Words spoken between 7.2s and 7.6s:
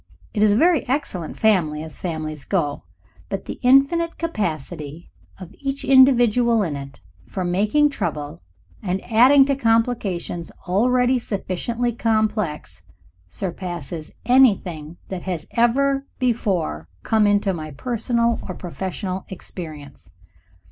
for